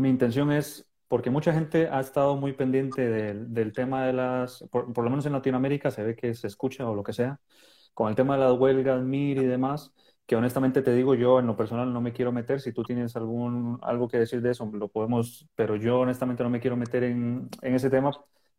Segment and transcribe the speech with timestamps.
[0.00, 4.64] mi intención es, porque mucha gente ha estado muy pendiente del, del tema de las,
[4.70, 7.40] por, por, lo menos en Latinoamérica se ve que se escucha o lo que sea,
[7.94, 9.92] con el tema de las huelgas, MIR y demás,
[10.26, 13.16] que honestamente te digo, yo en lo personal no me quiero meter, si tú tienes
[13.16, 17.04] algún, algo que decir de eso, lo podemos, pero yo honestamente no me quiero meter
[17.04, 18.12] en, en ese tema,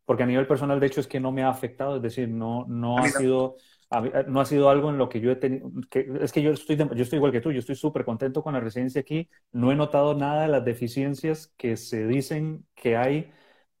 [0.04, 2.66] porque a nivel personal, de hecho, es que no me ha afectado, es decir, no,
[2.68, 3.56] no ha sido no
[3.92, 5.70] ha sido algo en lo que yo he tenido,
[6.20, 8.60] es que yo estoy, yo estoy igual que tú, yo estoy súper contento con la
[8.60, 13.30] residencia aquí, no he notado nada de las deficiencias que se dicen que hay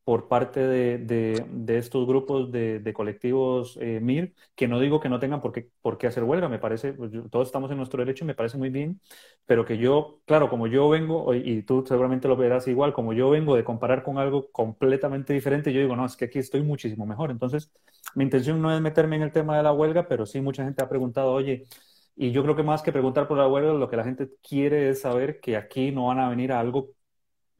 [0.04, 5.08] por parte de, de, estos grupos de, de colectivos eh, MIR, que no digo que
[5.08, 8.00] no tengan por qué, por qué hacer huelga, me parece, pues, todos estamos en nuestro
[8.00, 9.00] derecho y me parece muy bien,
[9.46, 13.30] pero que yo, claro, como yo vengo, y tú seguramente lo verás igual, como yo
[13.30, 17.06] vengo de comparar con algo completamente diferente, yo digo, no, es que aquí estoy muchísimo
[17.06, 17.30] mejor.
[17.30, 17.70] Entonces,
[18.14, 20.82] mi intención no es meterme en el tema de la huelga, pero sí mucha gente
[20.82, 21.66] ha preguntado, oye,
[22.16, 24.90] y yo creo que más que preguntar por la huelga, lo que la gente quiere
[24.90, 26.90] es saber que aquí no van a venir a algo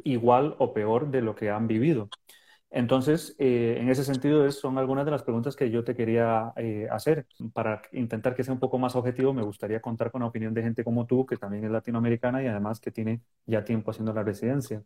[0.05, 2.09] igual o peor de lo que han vivido.
[2.75, 6.89] Entonces, eh, en ese sentido, son algunas de las preguntas que yo te quería eh,
[6.91, 7.27] hacer.
[7.53, 10.62] Para intentar que sea un poco más objetivo, me gustaría contar con la opinión de
[10.62, 14.23] gente como tú, que también es latinoamericana y además que tiene ya tiempo haciendo la
[14.23, 14.83] residencia.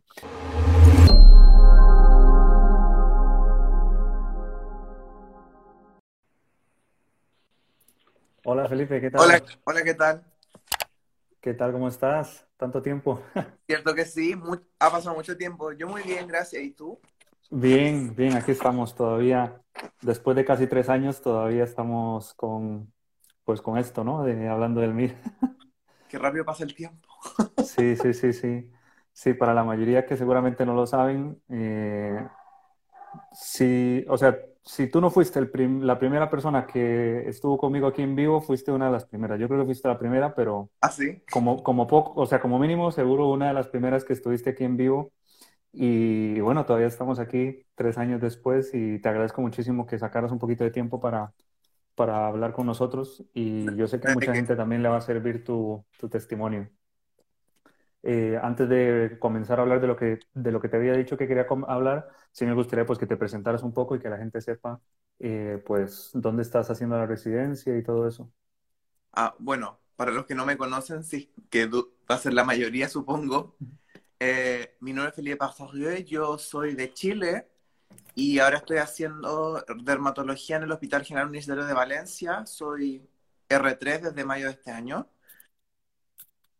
[8.43, 9.21] Hola Felipe, ¿qué tal?
[9.21, 10.23] Hola, hola, ¿qué tal?
[11.39, 11.71] ¿Qué tal?
[11.71, 12.45] ¿Cómo estás?
[12.57, 13.23] ¿Tanto tiempo?
[13.65, 14.35] Cierto que sí,
[14.77, 15.71] ha pasado mucho tiempo.
[15.71, 16.61] Yo muy bien, gracias.
[16.61, 16.99] ¿Y tú?
[17.49, 19.61] Bien, bien, aquí estamos todavía,
[20.01, 22.91] después de casi tres años, todavía estamos con,
[23.45, 24.23] pues con esto, ¿no?
[24.23, 25.15] De, hablando del MIR.
[26.09, 27.07] Qué rápido pasa el tiempo.
[27.61, 28.71] Sí, sí, sí, sí.
[29.13, 32.27] Sí, para la mayoría que seguramente no lo saben, eh,
[33.31, 35.51] sí, o sea, si tú no fuiste el
[35.85, 39.39] la primera persona que estuvo conmigo aquí en vivo, fuiste una de las primeras.
[39.39, 41.21] Yo creo que fuiste la primera, pero ¿Ah, sí?
[41.31, 44.63] como, como poco, o sea, como mínimo, seguro una de las primeras que estuviste aquí
[44.63, 45.11] en vivo.
[45.79, 50.39] Y bueno, todavía estamos aquí tres años después y te agradezco muchísimo que sacaras un
[50.39, 51.33] poquito de tiempo para,
[51.95, 55.01] para hablar con nosotros y yo sé que a mucha gente también le va a
[55.01, 56.69] servir tu, tu testimonio.
[58.03, 61.17] Eh, antes de comenzar a hablar de lo, que, de lo que te había dicho
[61.17, 64.17] que quería hablar, sí me gustaría pues, que te presentaras un poco y que la
[64.17, 64.79] gente sepa
[65.19, 68.31] eh, pues, dónde estás haciendo la residencia y todo eso.
[69.13, 72.87] Ah, bueno, para los que no me conocen, sí, que va a ser la mayoría,
[72.87, 73.55] supongo.
[74.19, 77.47] Eh, mi nombre es Felipe Pastorier, yo soy de Chile
[78.15, 82.45] y ahora estoy haciendo dermatología en el Hospital General Universitario de Valencia.
[82.47, 83.07] Soy
[83.47, 85.07] R3 desde mayo de este año.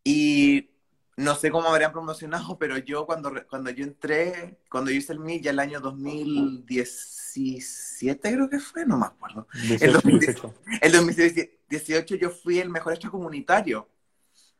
[0.03, 0.69] Y
[1.17, 5.19] no sé cómo habrían promocionado, pero yo cuando, cuando yo entré, cuando yo hice el
[5.19, 9.47] MIT ya el año 2017 creo que fue, no me acuerdo.
[9.81, 10.53] el, 2018.
[10.81, 13.89] el 2018 yo fui el mejor extracomunitario.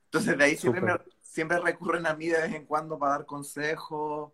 [0.05, 0.93] Entonces de ahí siempre me,
[1.37, 4.31] siempre recurren a mí de vez en cuando para dar consejos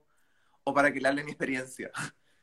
[0.64, 1.92] o para que le hable mi experiencia.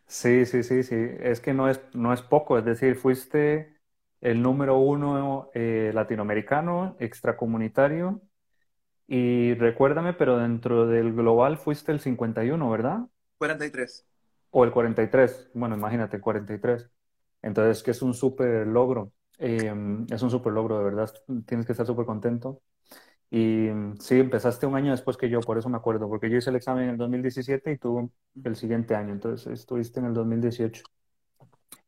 [0.07, 0.97] Sí, sí, sí, sí.
[1.21, 2.59] Es que no es, no es poco.
[2.59, 3.75] Es decir, fuiste
[4.21, 8.21] el número uno eh, latinoamericano, extracomunitario.
[9.07, 13.07] Y recuérdame, pero dentro del global fuiste el 51, ¿verdad?
[13.39, 14.07] 43.
[14.51, 15.53] O el 43.
[15.55, 16.87] Bueno, imagínate, 43.
[17.41, 19.11] Entonces, que es un súper logro.
[19.39, 19.73] Eh,
[20.11, 21.11] es un súper logro, de verdad.
[21.47, 22.61] Tienes que estar súper contento.
[23.31, 26.37] Y mm, sí, empezaste un año después que yo, por eso me acuerdo, porque yo
[26.37, 28.11] hice el examen en el 2017 y tú
[28.45, 30.83] el siguiente año, entonces estuviste en el 2018.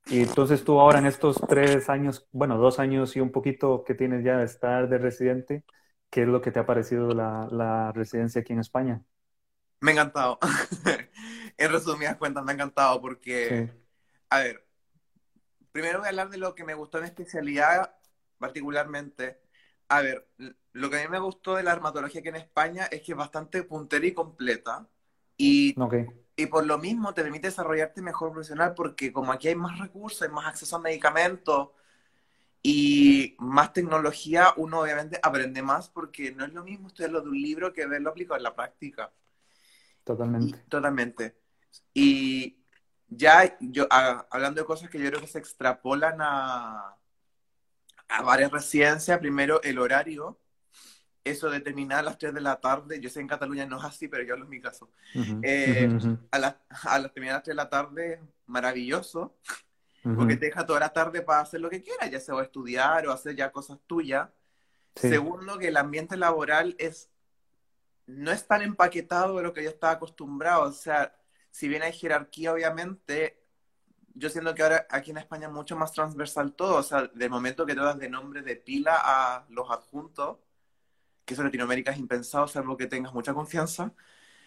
[0.06, 3.94] Y entonces tú ahora en estos tres años, bueno, dos años y un poquito que
[3.94, 5.64] tienes ya de estar de residente,
[6.10, 9.02] ¿qué es lo que te ha parecido la, la residencia aquí en España?
[9.80, 10.38] Me ha encantado.
[11.56, 13.70] en resumidas cuentas, me ha encantado porque,
[14.28, 14.64] a ver,
[15.72, 17.94] primero voy a hablar de lo que me gustó en especialidad
[18.38, 19.40] particularmente.
[19.92, 20.26] A ver,
[20.72, 23.18] lo que a mí me gustó de la armatología aquí en España es que es
[23.18, 24.88] bastante puntera y completa.
[25.36, 25.74] Y,
[26.34, 30.22] y por lo mismo te permite desarrollarte mejor profesional porque como aquí hay más recursos,
[30.22, 31.72] hay más acceso a medicamentos
[32.62, 37.42] y más tecnología, uno obviamente aprende más porque no es lo mismo estudiarlo de un
[37.42, 39.12] libro que verlo aplicado en la práctica.
[40.04, 40.58] Totalmente.
[40.70, 41.36] totalmente.
[41.92, 42.64] Y
[43.08, 46.96] ya yo, hablando de cosas que yo creo que se extrapolan a,
[48.12, 50.38] a varias residencias, primero el horario.
[51.24, 53.84] Eso de terminar a las 3 de la tarde, yo sé en Cataluña no es
[53.84, 54.90] así, pero yo hablo en mi caso,
[55.42, 55.88] eh,
[56.32, 59.36] a, las a las terminar a las 3 de la tarde, maravilloso,
[60.16, 63.12] porque te deja toda la tarde para hacer lo que quieras, ya sea estudiar o
[63.12, 64.28] hacer ya cosas tuyas.
[64.96, 67.08] Segundo, que el ambiente laboral es
[68.06, 71.16] no es tan empaquetado de lo que yo estaba acostumbrado, o sea,
[71.50, 73.41] si bien hay jerarquía, obviamente,
[74.14, 77.30] yo siento que ahora aquí en España es mucho más transversal todo, o sea, del
[77.30, 80.38] momento que te das de nombre de pila a los adjuntos,
[81.24, 83.92] que eso en Latinoamérica es impensado, salvo que tengas mucha confianza.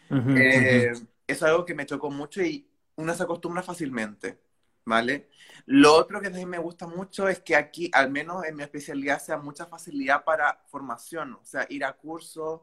[0.10, 0.94] Eh,
[1.28, 4.40] es algo que me chocó mucho y uno se acostumbra fácilmente,
[4.86, 5.30] ¿vale?
[5.66, 9.22] Lo otro que también me gusta mucho es que aquí, al menos en mi especialidad,
[9.22, 12.62] sea mucha facilidad para formación, o sea, ir a cursos,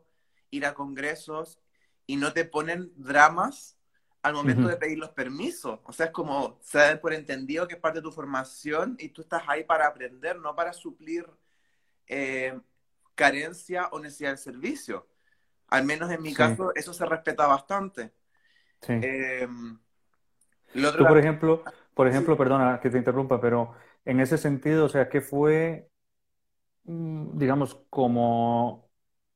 [0.50, 1.58] ir a congresos
[2.06, 3.76] y no te ponen dramas
[4.22, 5.80] al momento de pedir los permisos.
[5.84, 9.08] O sea, es como se da por entendido que es parte de tu formación y
[9.08, 11.26] tú estás ahí para aprender, no para suplir
[12.06, 12.58] eh,
[13.14, 15.08] carencia o necesidad de servicio.
[15.68, 18.12] Al menos en mi caso, eso se respeta bastante.
[18.80, 18.92] Sí.
[18.92, 19.78] Em,
[20.72, 21.62] Tú, por ejemplo,
[21.94, 23.74] por ejemplo, perdona que te interrumpa, pero
[24.04, 25.90] en ese sentido, o sea, ¿qué fue,
[26.84, 28.88] mm, digamos, como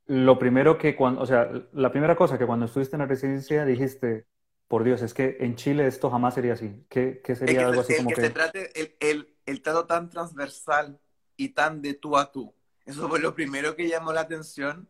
[0.07, 3.65] lo primero que cuando, o sea, la primera cosa que cuando estuviste en la residencia
[3.65, 4.27] dijiste,
[4.69, 6.85] por Dios, es que en Chile esto jamás sería así.
[6.89, 8.21] ¿Qué, sería algo así como que...
[8.21, 10.99] se trate el, el, el trato tan transversal
[11.37, 12.55] y tan de tú a tú.
[12.85, 14.89] Eso fue lo primero que llamó la atención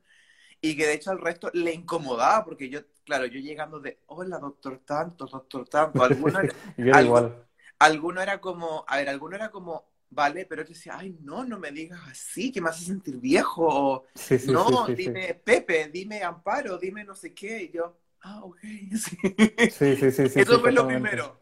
[0.61, 4.39] y que de hecho al resto le incomodaba porque yo, claro, yo llegando de, hola,
[4.39, 6.55] doctor tanto, doctor tanto, alguno era,
[7.03, 7.47] igual.
[7.79, 11.59] alguno era como, a ver, alguno era como, vale, pero yo decía, ay, no, no
[11.59, 14.07] me digas así, que me hace sentir viejo, o,
[14.47, 17.97] no, dime Pepe, dime Amparo, dime no sé qué, y yo,
[18.27, 18.59] ah, ok,
[18.97, 19.17] sí.
[19.71, 20.41] Sí, sí, sí.
[20.41, 21.41] Eso fue lo primero.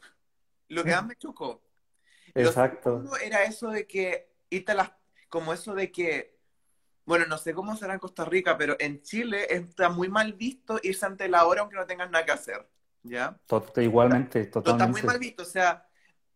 [0.68, 1.62] Lo que más me chocó.
[2.34, 3.00] Exacto.
[3.00, 4.92] Lo era eso de que, las,
[5.28, 6.38] como eso de que,
[7.04, 10.78] bueno, no sé cómo será en Costa Rica, pero en Chile está muy mal visto
[10.82, 12.68] irse ante la hora aunque no tengas nada que hacer,
[13.02, 13.38] ¿ya?
[13.76, 14.84] igualmente, totalmente.
[14.84, 15.86] Está muy mal visto, o sea,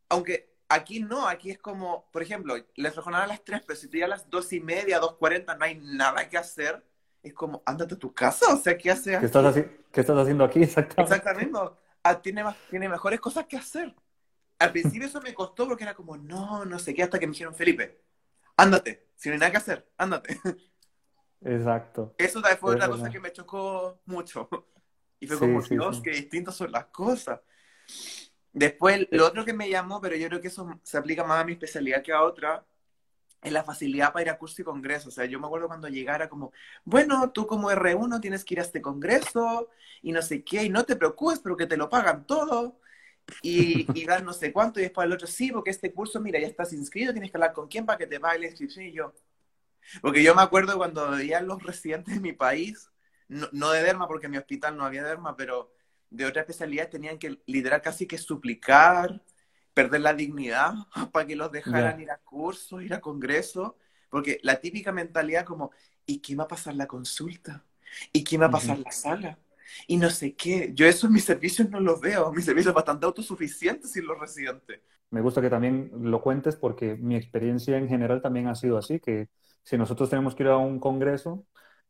[0.09, 3.89] aunque aquí no, aquí es como, por ejemplo, les jornada a las 3, pero si
[3.89, 6.85] tú ya a las 2 y media, 2.40 no hay nada que hacer,
[7.23, 9.55] es como, ándate a tu casa, o sea, ¿qué haces ¿Qué estás,
[9.93, 11.15] ¿Qué estás haciendo aquí exactamente?
[11.15, 11.59] Exactamente,
[12.03, 13.95] ah, tiene, tiene mejores cosas que hacer.
[14.59, 17.33] Al principio eso me costó porque era como, no, no sé qué, hasta que me
[17.33, 18.01] dijeron, Felipe,
[18.57, 20.39] ándate, si no hay nada que hacer, ándate.
[21.41, 22.15] Exacto.
[22.19, 24.49] Eso fue otra cosa que me chocó mucho.
[25.21, 27.41] Y fue como, Dios, qué distintas son las cosas.
[28.53, 31.45] Después, lo otro que me llamó, pero yo creo que eso se aplica más a
[31.45, 32.65] mi especialidad que a otra,
[33.43, 35.09] es la facilidad para ir a curso y congreso.
[35.09, 36.53] O sea, yo me acuerdo cuando llegara como,
[36.85, 39.69] bueno, tú como R1 tienes que ir a este congreso
[40.03, 42.81] y no sé qué, y no te preocupes, pero que te lo pagan todo.
[43.43, 46.41] Y, y dan no sé cuánto, y después el otro, sí, porque este curso, mira,
[46.41, 48.87] ya estás inscrito, tienes que hablar con quién para que te pague la inscripción.
[48.87, 49.15] Y yo,
[50.01, 52.91] porque yo me acuerdo cuando veía los residentes de mi país,
[53.29, 55.73] no, no de derma, porque en mi hospital no había derma, pero
[56.11, 59.21] de otra especialidad tenían que liderar casi que suplicar,
[59.79, 60.75] perder la dignidad
[61.13, 63.75] para que los dejaran ir a cursos, ir a congresos,
[64.11, 65.71] porque la típica mentalidad como,
[66.05, 67.65] ¿y quién va a pasar la consulta?
[68.13, 69.39] ¿Y quién va a pasar la sala?
[69.87, 73.07] Y no sé qué, yo eso en mis servicios no los veo, mis servicios bastante
[73.07, 74.81] autosuficientes sin los residentes.
[75.11, 78.99] Me gusta que también lo cuentes porque mi experiencia en general también ha sido así,
[78.99, 79.29] que
[79.63, 81.47] si nosotros tenemos que ir a un congreso,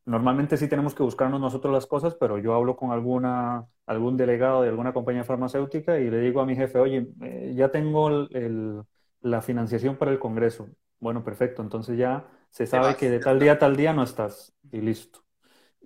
[0.08, 4.62] Normalmente sí tenemos que buscarnos nosotros las cosas, pero yo hablo con alguna, algún delegado
[4.62, 8.08] de alguna compañía farmacéutica y le digo a mi jefe, oye, eh, ya tengo
[9.20, 10.68] la financiación para el Congreso.
[10.98, 14.54] Bueno, perfecto, entonces ya se sabe que de tal día a tal día no estás
[14.72, 15.27] y listo.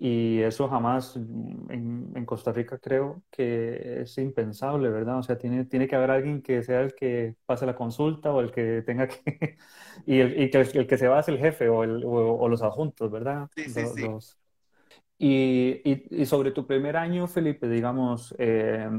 [0.04, 5.20] Y eso jamás en, en, Costa Rica creo que es impensable, ¿verdad?
[5.20, 8.40] O sea, tiene, tiene que haber alguien que sea el que pase la consulta o
[8.40, 9.22] el que tenga que...
[10.06, 12.62] y, el, y que el, que se va es el jefe o, el, o, los
[12.62, 13.48] adjuntos, ¿verdad?
[13.54, 14.08] Sí, sí, sí.
[15.18, 18.90] Y, y, y, sobre tu primer año, Felipe, digamos, eh,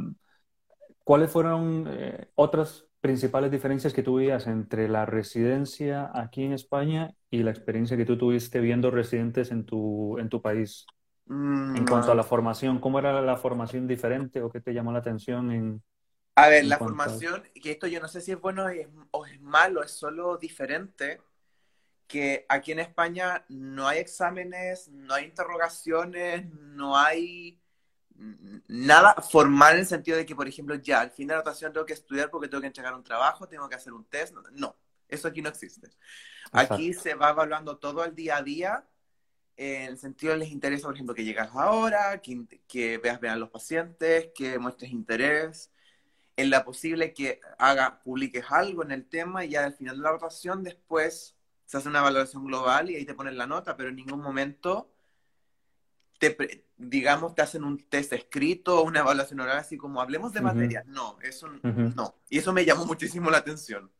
[1.04, 7.14] ¿cuáles fueron eh, otras principales diferencias que tú veías entre la residencia aquí en España
[7.30, 10.86] y la experiencia que tú tuviste viendo residentes en tu, en tu país?
[11.25, 14.92] Mm, en cuanto a la formación, ¿cómo era la formación diferente o qué te llamó
[14.92, 15.83] la atención en...
[16.35, 18.65] A ver, la formación, que esto yo no sé si es bueno
[19.11, 21.21] o es malo, es solo diferente,
[22.07, 27.59] que aquí en España no hay exámenes, no hay interrogaciones, no hay
[28.68, 31.73] nada formal en el sentido de que, por ejemplo, ya al fin de la rotación
[31.73, 34.35] tengo que estudiar porque tengo que entregar un trabajo, tengo que hacer un test.
[34.53, 34.75] No,
[35.07, 35.89] eso aquí no existe.
[36.51, 38.85] Aquí se va evaluando todo al día a día.
[39.56, 43.38] En el sentido les interesa, por ejemplo, que llegas ahora, que, que veas bien a
[43.38, 45.72] los pacientes, que muestres interés.
[46.36, 50.04] En la posible que haga, publiques algo en el tema y ya al final de
[50.04, 53.90] la rotación después se hace una evaluación global y ahí te ponen la nota, pero
[53.90, 54.92] en ningún momento
[56.18, 60.42] te, digamos, te hacen un test escrito o una evaluación oral, así como hablemos de
[60.42, 60.86] materias.
[60.88, 62.16] No, eso no.
[62.30, 63.92] Y eso me llamó muchísimo la atención.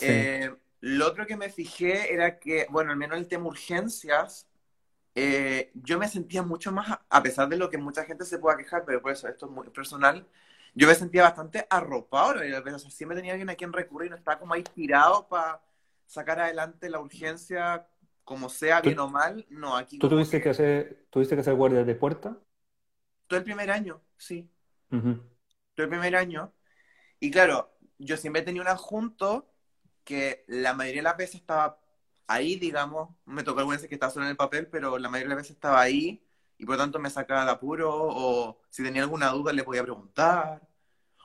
[0.00, 4.48] Eh, lo otro que me fijé era que, bueno, al menos el tema urgencias,
[5.14, 8.56] eh, yo me sentía mucho más, a pesar de lo que mucha gente se pueda
[8.56, 10.26] quejar, pero por eso esto es muy personal,
[10.74, 14.16] yo me sentía bastante arropado, y a veces siempre tenía alguien a quien recurrir, no
[14.16, 15.60] estaba como ahí tirado para
[16.06, 17.86] sacar adelante la urgencia
[18.24, 19.98] como sea, bien o mal, no, aquí...
[19.98, 20.50] ¿Tú tuviste que...
[20.50, 22.38] hacer, tuviste que hacer guardias de puerta?
[23.28, 24.50] todo el primer año, sí.
[24.90, 25.20] Ujú.
[25.74, 26.52] Todo el primer año.
[27.20, 29.46] Y claro, yo siempre tenía un adjunto
[30.08, 31.78] que la mayoría de las veces estaba
[32.26, 33.10] ahí, digamos.
[33.26, 35.44] Me tocó algunas veces que estaba solo en el papel, pero la mayoría de las
[35.44, 36.22] veces estaba ahí
[36.58, 39.82] y por lo tanto me sacaba de apuro o si tenía alguna duda le podía
[39.82, 40.62] preguntar.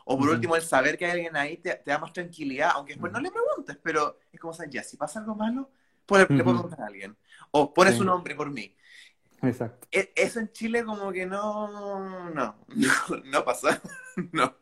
[0.05, 2.93] O por último, el saber que hay alguien ahí te, te da más tranquilidad, aunque
[2.93, 4.71] después no le preguntes, pero es como, ¿sabes?
[4.73, 5.69] Ya, si pasa algo malo,
[6.05, 6.69] pues le puedo Ujú.
[6.69, 7.17] preguntar a alguien.
[7.51, 8.75] O pones Sí, su nombre por mí.
[9.43, 9.87] exacto.
[9.91, 12.55] E- Eso en Chile como que no, no, no,
[13.25, 13.81] no pasa.
[14.31, 14.55] No.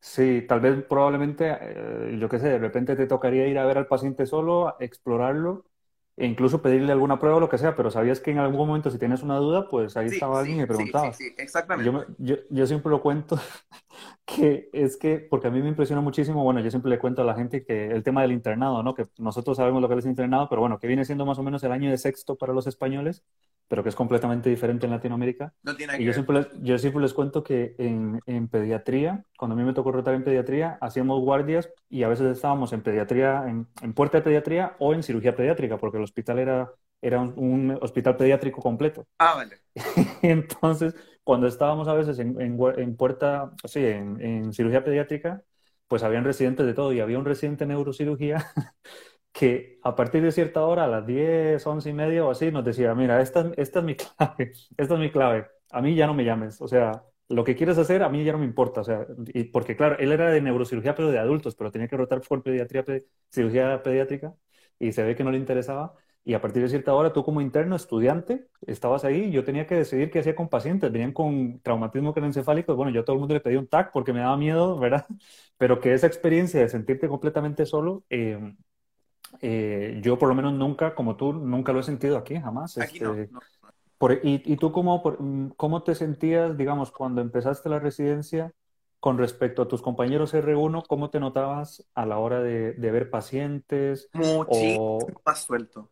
[0.00, 3.78] Sí, tal vez probablemente, eh, yo qué sé, de repente te tocaría ir a ver
[3.78, 5.64] al paciente solo, explorarlo
[6.16, 8.90] e incluso pedirle alguna prueba o lo que sea, pero sabías que en algún momento
[8.90, 11.26] si tienes una duda, pues ahí Sí, estaba alguien y sí, sí, sí, preguntabas.
[11.30, 11.34] sí,
[11.74, 11.92] Yo, exactamente.
[11.92, 13.36] me- yo, yo siempre lo cuento
[14.26, 17.24] que es que, porque a mí me impresiona muchísimo, bueno, yo siempre le cuento a
[17.24, 18.94] la gente que el tema del internado, ¿no?
[18.94, 21.62] Que nosotros sabemos lo que es internado, pero bueno, que viene siendo más o menos
[21.64, 23.22] el año de sexto para los españoles,
[23.68, 25.54] pero que es completamente diferente en Latinoamérica.
[25.62, 28.48] No tiene nada Y que yo siempre les, yo siempre les cuento que en, en
[28.48, 32.72] pediatría, cuando a mí me tocó rotar en pediatría, hacíamos guardias y a veces estábamos
[32.72, 36.70] en pediatría, en, en puerta de pediatría o en cirugía pediátrica, porque el hospital era,
[37.06, 39.06] era un, un hospital pediátrico completo.
[39.18, 39.60] Ah, vale.
[40.22, 40.94] Entonces,
[41.24, 45.42] cuando estábamos a veces en, en, en puerta, sí, en, en cirugía pediátrica,
[45.88, 48.52] pues habían residentes de todo y había un residente en neurocirugía
[49.32, 52.64] que a partir de cierta hora, a las 10, 11 y media o así, nos
[52.64, 56.14] decía, mira, esta, esta es mi clave, esta es mi clave, a mí ya no
[56.14, 58.84] me llames, o sea, lo que quieres hacer a mí ya no me importa, o
[58.84, 62.20] sea, y porque claro, él era de neurocirugía pero de adultos, pero tenía que rotar
[62.22, 64.34] por pediatría, pe- cirugía pediátrica
[64.78, 65.94] y se ve que no le interesaba.
[66.26, 69.74] Y a partir de cierta hora, tú como interno, estudiante, estabas ahí yo tenía que
[69.74, 70.90] decidir qué hacía con pacientes.
[70.90, 72.74] Venían con traumatismo craneoencefálico.
[72.76, 75.06] Bueno, yo a todo el mundo le pedí un TAC porque me daba miedo, ¿verdad?
[75.58, 78.38] Pero que esa experiencia de sentirte completamente solo, eh,
[79.40, 82.76] eh, yo por lo menos nunca, como tú, nunca lo he sentido aquí, jamás.
[82.78, 83.40] Aquí no, Este, no.
[83.98, 88.52] por- y, y tú cómo, por- mm, cómo te sentías, digamos, cuando empezaste la residencia
[89.04, 93.10] con respecto a tus compañeros R1, cómo te notabas a la hora de, de ver
[93.10, 95.90] pacientes Muchísimo o, más suelto.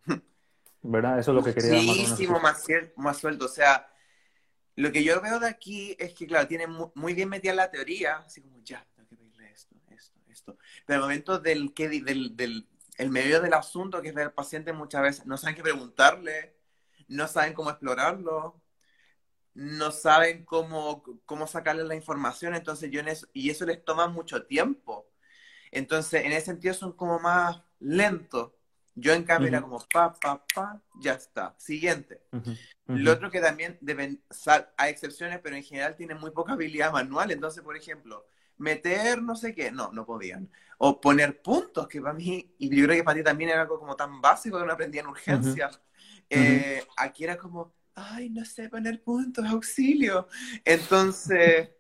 [0.81, 1.19] ¿verdad?
[1.19, 2.65] Eso es lo que quería Muchísimo más,
[2.97, 3.45] más suelto.
[3.45, 3.87] O sea,
[4.77, 7.71] lo que yo veo de aquí es que, claro, tienen mu- muy bien metida la
[7.71, 10.57] teoría, así como, ya, tengo que pedirle esto, esto, esto.
[10.87, 12.67] Pero al momento del, que, del, del
[12.97, 16.57] el medio del asunto, que es ver al paciente, muchas veces no saben qué preguntarle,
[17.09, 18.62] no saben cómo explorarlo,
[19.55, 24.07] no saben cómo, cómo sacarle la información, entonces yo en eso, y eso les toma
[24.09, 25.09] mucho tiempo.
[25.71, 28.53] Entonces, en ese sentido son como más lentos.
[28.95, 31.55] Yo en cambio era como pa, pa, pa, ya está.
[31.59, 32.21] Siguiente.
[32.87, 34.23] Lo otro que también deben,
[34.77, 37.31] hay excepciones, pero en general tienen muy poca habilidad manual.
[37.31, 38.27] Entonces, por ejemplo,
[38.59, 40.51] meter no sé qué, no, no podían.
[40.77, 43.79] O poner puntos, que para mí, y yo creo que para ti también era algo
[43.79, 45.71] como tan básico que no aprendía en urgencia.
[46.29, 50.29] Eh, aquí era como, ay, no sé poner puntos, auxilio.
[50.65, 51.71] Entonces,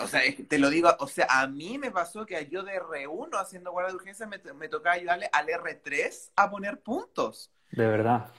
[0.00, 2.74] o sea, que te lo digo, o sea, a mí me pasó que yo de
[2.74, 7.50] R1 haciendo guardia de urgencia me, me tocaba ayudarle al R3 a poner puntos.
[7.72, 8.30] De verdad.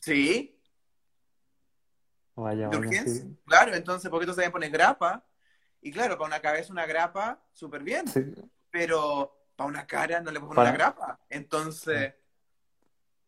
[0.00, 0.58] Sí,
[2.34, 3.24] Vaya, de vaya, urgencia.
[3.24, 3.36] sí.
[3.46, 5.26] Claro, entonces, porque tú sabes poner grapa.
[5.80, 8.06] Y claro, para una cabeza una grapa, súper bien.
[8.06, 8.20] Sí,
[8.70, 11.20] Pero para una cara no le puedo poner una grapa.
[11.28, 12.14] Entonces,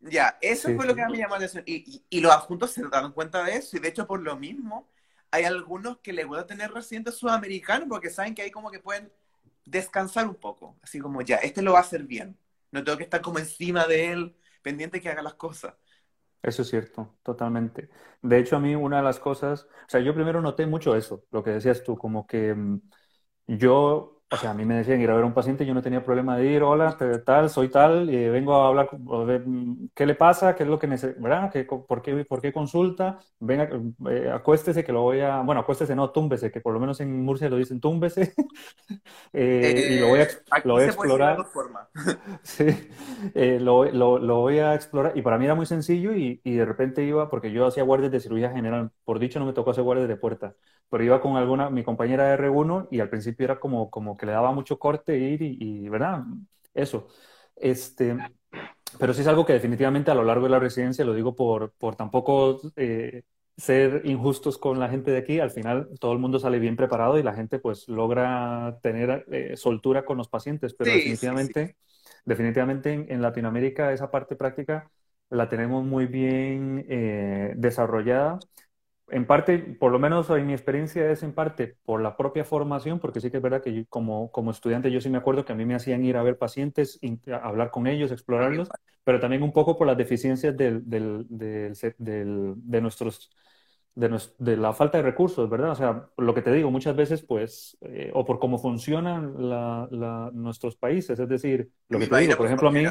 [0.03, 1.65] ya, eso Sí, fue lo que me llamó la atención.
[1.67, 1.77] Y,
[2.11, 3.77] y, y los adjuntos se dan cuenta de eso.
[3.77, 4.89] Y de hecho, por lo mismo,
[5.31, 9.13] hay algunos que les gusta tener residentes sudamericanos porque saben que ahí como que pueden
[9.65, 10.77] descansar un poco.
[10.83, 12.39] Así como, ya, este lo va a hacer bien.
[12.73, 15.75] No tengo que estar como encima de él, pendiente que haga las cosas.
[16.43, 17.89] Eso es cierto, totalmente.
[18.21, 21.25] De hecho, a mí una de las cosas, o sea, yo primero noté mucho eso,
[21.31, 22.81] lo que decías tú, como que mm,
[23.49, 25.83] yo, o sea, a mí me decían ir a ver a un paciente, yo no
[25.83, 28.89] tenía problema de ir, hola, tal, soy tal, y vengo a hablar,
[29.95, 30.55] ¿qué le pasa?
[30.55, 31.21] ¿Qué es lo que necesita?
[31.21, 31.51] ¿Verdad?
[31.53, 33.19] ¿Qué, por qué, por qué consulta?
[33.39, 33.69] Venga,
[34.11, 37.23] eh, acuéstese que lo voy a, bueno, acuéstese, no, túmbese, que por lo menos en
[37.25, 38.35] Murcia lo dicen túmbese,
[39.33, 41.37] eh, y lo voy a, Eh, aquí lo voy a se puede explorar.
[41.37, 41.89] dos formas.
[42.43, 42.65] Sí,
[43.35, 46.55] eh, lo, lo- lo voy a explorar y para mí era muy sencillo y, y
[46.57, 49.71] de repente iba, porque yo hacía guardias de cirugía general, por dicho no me tocó
[49.71, 50.55] hacer guardias de puerta,
[50.89, 54.27] pero iba con alguna, mi compañera de R1 y al principio era como, como que
[54.29, 56.23] le daba mucho corte ir y, y, ¿verdad?
[56.75, 57.09] Eso.
[57.57, 58.17] Este,
[58.99, 61.73] pero sí es algo que definitivamente a lo largo de la residencia, lo digo por,
[61.79, 63.25] por tampoco eh,
[63.57, 67.19] ser injustos con la gente de aquí, al final todo el mundo sale bien preparado
[67.19, 71.53] y la gente pues logra tener eh, soltura con los pacientes, pero Sí, sí, sí.
[71.53, 71.77] definitivamente,
[72.25, 74.91] definitivamente en, en Latinoamérica esa parte práctica
[75.31, 78.39] la tenemos muy bien eh, desarrollada.
[79.13, 82.99] En parte, por lo menos en mi experiencia es en parte por la propia formación,
[82.99, 85.53] porque sí que es verdad que yo, como, como estudiante yo sí me acuerdo que
[85.53, 86.99] a mí me hacían ir a ver pacientes,
[87.31, 88.69] a hablar con ellos, explorarlos,
[89.05, 93.31] pero también un poco por las deficiencias del, del, del, se- del- de nuestros
[93.95, 95.73] de, la falta de recursos, ¿verdad?
[95.73, 99.35] O sea, lo que te digo, muchas veces, pues, eh, o por cómo funcionan
[100.33, 102.85] nuestros países, es decir, lo que te digo, por ejemplo, a mí,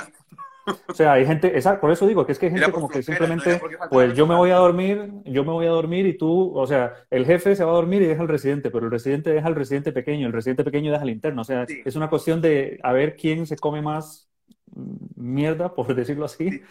[0.87, 3.59] o sea, hay gente, por eso digo que es que hay gente como que simplemente,
[3.89, 6.93] pues yo me voy a dormir, yo me voy a dormir y tú, o sea,
[7.09, 9.55] el jefe se va a dormir y deja al residente, pero el residente deja al
[9.55, 12.93] residente pequeño, el residente pequeño deja al interno, o sea, es una cuestión de a
[12.93, 14.29] ver quién se come más
[15.15, 16.61] mierda, por decirlo así.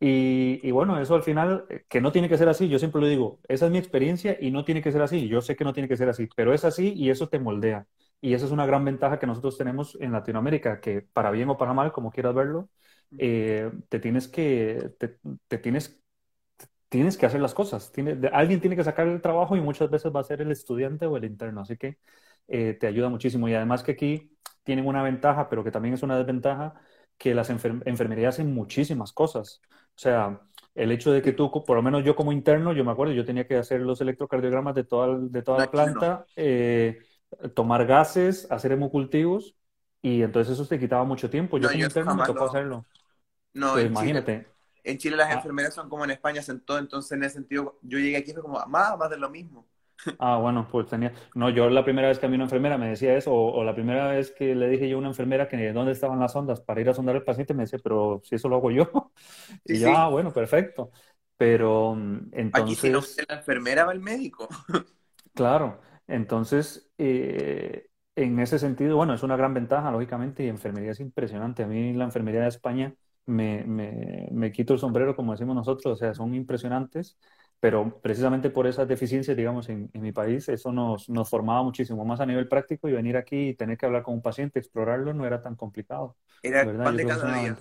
[0.00, 3.06] Y, bueno, eso al final, eh, que no tiene que ser así, yo siempre lo
[3.06, 5.74] digo, esa es mi experiencia y no tiene que ser así, yo sé que no
[5.74, 7.86] tiene que ser así, pero es así y eso te moldea.
[8.20, 11.58] Y esa es una gran ventaja que nosotros tenemos en Latinoamérica, que para bien o
[11.58, 12.70] para mal, como quieras verlo,
[13.18, 16.02] eh, te tienes que, te, tienes,
[16.88, 17.92] tienes que hacer las cosas.
[17.92, 21.06] Tiene, alguien tiene que sacar el trabajo y muchas veces va a ser el estudiante
[21.06, 21.98] o el interno, así que
[22.48, 23.48] eh, te ayuda muchísimo.
[23.48, 26.74] Y además que aquí tienen una ventaja, pero que también es una desventaja,
[27.18, 29.60] que las enfermerías hacen muchísimas cosas.
[29.70, 30.40] O sea,
[30.74, 33.24] el hecho de que tú, por lo menos yo como interno, yo me acuerdo, yo
[33.24, 36.98] tenía que hacer los electrocardiogramas de toda, de toda la planta, eh,
[37.54, 39.56] tomar gases, hacer hemocultivos,
[40.02, 41.58] y entonces eso te quitaba mucho tiempo.
[41.58, 42.84] Yo como interno me tocó hacerlo.
[43.54, 44.46] No, pues imagínate.
[44.82, 45.34] en Chile las ah.
[45.34, 48.42] enfermeras son como en España todo, entonces en ese sentido yo llegué aquí y fue
[48.42, 49.66] como, más, más de lo mismo.
[50.18, 51.12] Ah, bueno, pues tenía.
[51.34, 53.74] No, yo la primera vez que a mí una enfermera me decía eso, o, la
[53.74, 56.80] primera vez que le dije yo a una enfermera que dónde estaban las ondas para
[56.80, 58.90] ir a sondar al paciente, me decía, pero si eso lo hago yo.
[59.64, 60.90] Y ya, ah, bueno, perfecto.
[61.36, 61.94] Pero
[62.32, 62.62] entonces.
[62.62, 64.48] Aquí si no la enfermera va el médico.
[65.34, 71.00] Claro, entonces, eh, en ese sentido, bueno, es una gran ventaja, lógicamente, y enfermería es
[71.00, 71.64] impresionante.
[71.64, 72.94] A mí la enfermería de España
[73.26, 77.18] me, me, me quito el sombrero, como decimos nosotros, o sea, son impresionantes
[77.64, 82.20] pero precisamente por esas deficiencias, digamos, en, mi país, eso nos, nos, formaba muchísimo más
[82.20, 85.24] a nivel práctico y venir aquí y tener que hablar con un paciente, explorarlo, no
[85.24, 86.14] era tan complicado.
[86.42, 87.56] Era pan de cada día.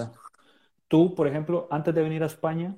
[0.89, 2.75] Tú, por ejemplo, antes de venir a España,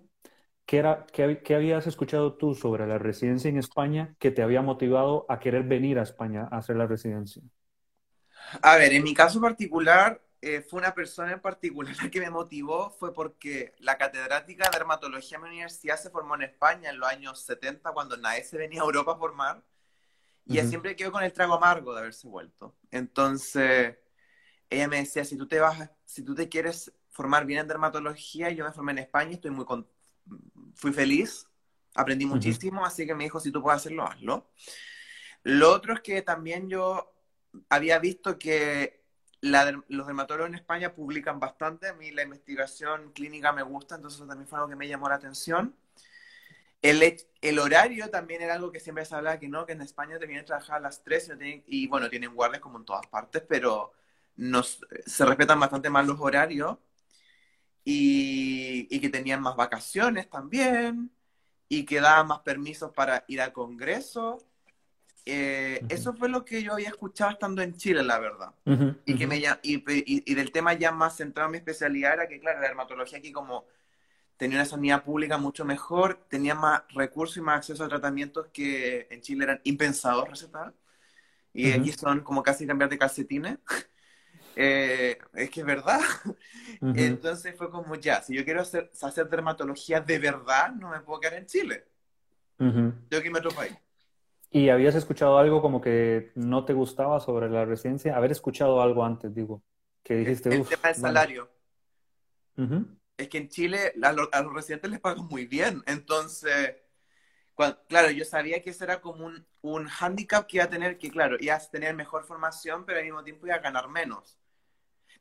[0.67, 4.61] ¿qué, era, qué, qué, habías escuchado tú sobre la residencia en España que te había
[4.61, 7.41] motivado a querer venir a España a hacer la residencia?
[8.61, 12.29] A ver, en mi caso particular, eh, fue una persona en particular la que me
[12.29, 16.99] motivó, fue porque la catedrática de dermatología en mi universidad se formó en España en
[16.99, 19.63] los años 70, cuando nadie se venía a Europa a formar,
[20.45, 22.75] y siempre quedó con el trago amargo de haberse vuelto.
[22.91, 23.97] Entonces,
[24.69, 28.51] ella me decía, si tú te vas, si tú te quieres formar bien en dermatología,
[28.51, 29.87] yo me formé en España, estoy muy con...
[30.75, 31.47] fui feliz,
[31.95, 34.51] aprendí muchísimo, así que me dijo, si tú puedes hacerlo, hazlo.
[35.41, 37.15] Lo otro es que también yo
[37.67, 39.04] había visto que
[39.49, 44.27] los dermatólogos en España publican bastante, a mí la investigación clínica me gusta, entonces eso
[44.27, 45.75] también fue algo que me llamó la atención.
[46.81, 47.01] El,
[47.41, 50.27] el horario también era algo que siempre se hablaba que no, que en España te
[50.27, 53.43] vienen a trabajar a las 3 y, y bueno, tienen guardias como en todas partes,
[53.47, 53.93] pero
[54.35, 56.77] nos, se respetan bastante más los horarios
[57.83, 61.11] y, y que tenían más vacaciones también
[61.69, 64.45] y que daban más permisos para ir a congresos
[65.25, 68.53] eh, eso fue lo que yo había escuchado estando en Chile, la verdad.
[69.05, 72.39] y, que me, y, y, del tema ya más centrado en mi especialidad era que,
[72.39, 73.65] claro, la dermatología aquí como
[74.37, 79.07] tenía una sanidad pública mucho mejor, tenía más recursos y más acceso a tratamientos que
[79.09, 80.73] en Chile eran impensados recetar.
[81.53, 83.57] Y aquí son como casi cambiar de calcetines.
[84.57, 85.99] Eh, es que es verdad.
[86.81, 91.19] Entonces fue como, ya, si yo quiero hacer, hacer dermatología de verdad, no me puedo
[91.19, 91.83] quedar en Chile.
[92.57, 93.75] Tengo que irme a otro país.
[94.55, 98.15] ¿Y habías escuchado algo como que no te gustaba sobre la residencia?
[98.15, 99.61] Haber escuchado algo antes, digo,
[100.01, 101.51] que dijiste, El, tema del salario.
[103.17, 106.73] Es que en Chile a, los residentes les pagan muy bien, entonces,
[107.89, 111.11] claro, yo sabía que eso era como un, un hándicap que iba a tener, que
[111.11, 114.39] claro, ibas a tener mejor formación, pero al mismo tiempo iba a ganar menos.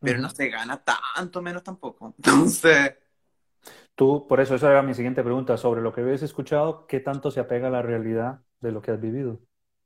[0.01, 2.14] Pero no se gana tanto menos tampoco.
[2.18, 2.94] Entonces...
[3.94, 7.30] Tú, por eso esa era mi siguiente pregunta, sobre lo que habías escuchado, ¿qué tanto
[7.30, 9.40] se apega a la realidad de lo que has vivido,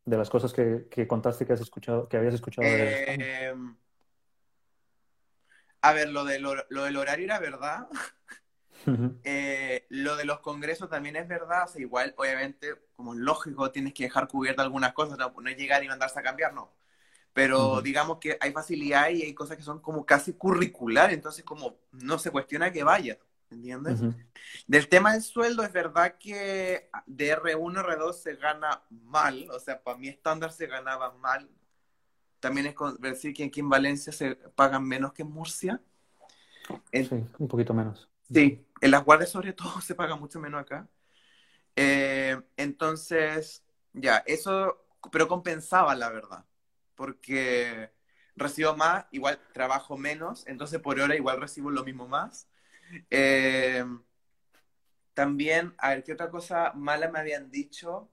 [0.05, 2.66] de las cosas que, que contaste que has escuchado, que habías escuchado.
[2.66, 3.55] Eh,
[5.83, 7.88] a ver, lo, de, lo, del horario era verdad.
[9.25, 11.64] Eh, lo de los congresos también es verdad.
[11.64, 15.18] O sea, igual, obviamente, como es lógico, tienes que dejar cubierta algunas cosas.
[15.18, 16.73] No, es llegar y mandarse a cambiar, no.
[17.33, 21.81] Pero digamos que hay facilidad y hay cosas que son como casi curricular, entonces como
[21.90, 23.18] no se cuestiona que vaya.
[23.51, 24.01] ¿Entiendes?
[24.67, 29.83] Del tema del sueldo, es verdad que de R1 R2 se gana mal, o sea,
[29.83, 31.49] para mi estándar se ganaba mal.
[32.41, 35.81] También es decir que aquí en Valencia se pagan menos que en Murcia.
[36.93, 38.09] sí, un poquito menos.
[38.33, 40.89] Sí, en las guardias sobre todo se paga mucho menos acá.
[41.75, 46.45] Eh, entonces, ya, eso, pero compensaba la verdad,
[46.95, 47.93] porque
[48.37, 52.49] recibo más, igual trabajo menos, entonces por hora igual recibo lo mismo más
[53.11, 53.85] eh,
[55.14, 58.09] también, a ver, ¿qué otra cosa mala me habían dicho?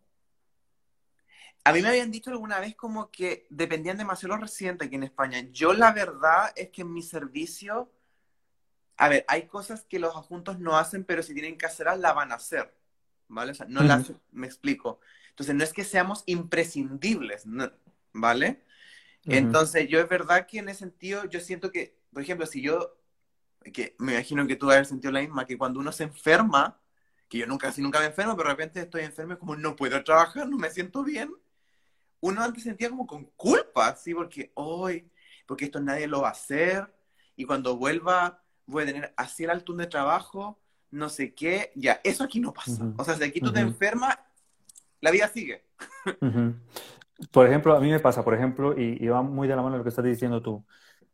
[1.64, 5.04] A mí me habían dicho alguna vez como que dependían demasiado los residentes aquí en
[5.04, 5.40] España.
[5.52, 7.92] Yo la verdad es que en mi servicio,
[8.98, 12.14] a ver, hay cosas que los adjuntos no hacen, pero si tienen que hacerlas, la
[12.14, 12.72] van a hacer.
[13.28, 13.52] ¿Vale?
[13.52, 15.00] O sea, no las, me explico.
[15.30, 17.44] Entonces, no es que seamos imprescindibles,
[18.14, 18.62] ¿vale?
[19.26, 22.96] Entonces, yo es verdad que en ese sentido, yo siento que, por ejemplo, si yo,
[23.74, 26.80] que me imagino que tú haber sentido la misma, que cuando uno se enferma,
[27.28, 29.76] que yo nunca, casi nunca me enfermo, pero de repente estoy enfermo y como no
[29.76, 31.32] puedo trabajar, no me siento bien,
[32.20, 34.14] uno antes sentía como con culpa, ¿sí?
[34.14, 35.10] Porque hoy,
[35.46, 36.94] porque esto nadie lo va a hacer,
[37.36, 40.60] y cuando vuelva voy a tener así el alto de trabajo,
[40.92, 42.94] no sé qué, ya, eso aquí no pasa.
[42.98, 44.18] O sea, si aquí tú te enfermas,
[45.02, 45.66] la vida sigue.
[47.32, 49.84] Por ejemplo, a mí me pasa, por ejemplo, y, va muy de la mano lo
[49.84, 50.66] que estás diciendo tú.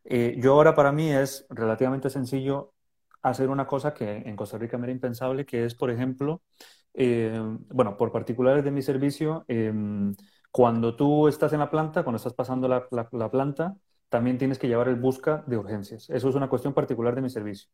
[0.03, 2.73] Eh, yo ahora para mí es relativamente sencillo
[3.21, 6.41] hacer una cosa que en Costa Rica me era impensable, que es, por ejemplo,
[6.93, 10.15] eh, bueno, por particulares de mi servicio, em,
[10.51, 13.75] cuando tú estás en la planta, cuando estás pasando la, planta,
[14.09, 16.09] también tienes que llevar el busca de urgencias.
[16.09, 17.69] Eso es una cuestión particular de mi servicio.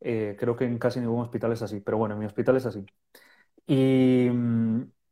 [0.00, 2.66] Eh, creo que en casi ningún hospital es así, pero bueno, en mi hospital es
[2.66, 2.84] así.
[3.66, 4.28] Y,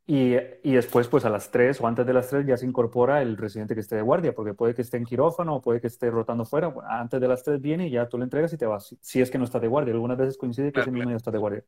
[0.09, 3.21] y, y, después, pues a las 3 o antes de las 3 ya se incorpora
[3.21, 5.87] el residente que esté de guardia, porque puede que esté en quirófano o puede que
[5.87, 6.73] esté rotando fuera.
[6.87, 9.29] antes de las 3 viene y ya tú le entregas y te vas, si es
[9.29, 9.93] que no está de guardia.
[9.93, 11.65] Algunas veces coincide que ese mismo ya está de guardia.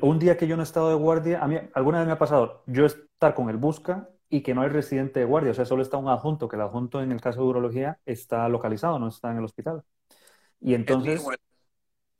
[0.00, 2.18] un día que yo no he estado de guardia, a mí alguna vez me ha
[2.18, 5.64] pasado yo estar con el busca y que no hay residente de guardia, o sea,
[5.64, 9.08] solo está un adjunto, que el adjunto en el caso de urología está localizado, no
[9.08, 9.82] está en el hospital.
[10.60, 11.20] Y entonces...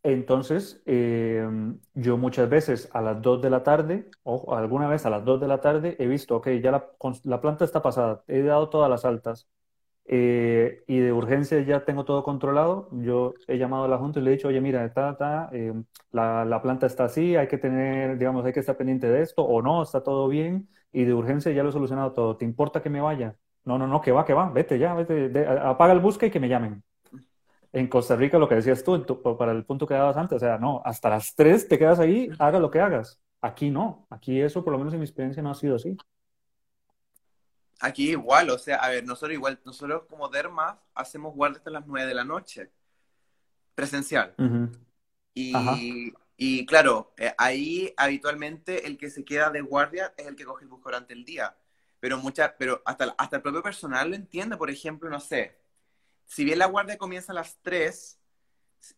[0.04, 5.10] Entonces, em, yo muchas veces a las 2 de la tarde, o alguna vez a
[5.10, 8.68] las 2 de la tarde, he visto, ok, ya la, planta está pasada, he dado
[8.68, 9.48] todas las altas
[10.06, 12.88] eh, y de urgencia ya tengo todo controlado.
[12.92, 15.84] Yo he llamado a la Junta y le he dicho, oye, mira, está, está, em,
[16.10, 19.42] la, la, planta está así, hay que tener, digamos, hay que estar pendiente de esto,
[19.44, 22.36] o no, está todo bien, y de urgencia ya lo he solucionado todo.
[22.36, 23.36] ¿Te importa que me vaya?
[23.64, 26.40] No, no, no, que va, que va, vete ya, vete, apaga el busca y que
[26.40, 26.82] me llamen
[27.72, 30.58] en Costa Rica, lo que decías tú, para el punto que dabas antes, o sea,
[30.58, 33.18] no, hasta las 3 te quedas ahí, haga lo que hagas.
[33.40, 35.96] Aquí no, aquí eso, por lo menos en mi experiencia, no ha sido así.
[37.80, 41.86] Aquí igual, o sea, a ver, nosotros igual, nosotros como Derma hacemos guardia hasta las
[41.86, 42.70] 9 de la noche,
[43.74, 44.34] presencial.
[45.34, 50.44] y, y, claro, eh, ahí habitualmente el que se queda de guardia es el que
[50.44, 51.56] coge el bus durante el día.
[51.98, 55.61] Pero, mucha, pero hasta, hasta el propio personal lo entiende, por ejemplo, no sé,
[56.32, 58.18] si bien la guardia comienza a las 3,